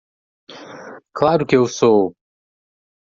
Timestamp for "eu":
1.55-1.67